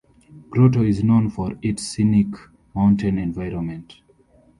Grotto 0.49 0.81
is 0.81 1.03
known 1.03 1.29
for 1.29 1.53
its 1.61 1.83
scenic 1.83 2.25
mountain 2.73 3.19
environment. 3.19 4.01